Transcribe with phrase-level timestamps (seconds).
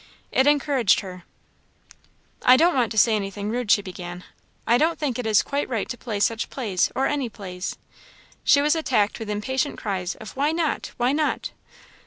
[0.31, 1.25] It encouraged her.
[2.41, 4.23] "I don't want to say anything rude," she began;
[4.65, 7.77] "I don't think it is quite right to play such plays, or any plays."
[8.43, 11.51] She was attacked with impatient cries of "Why not?" "Why not?"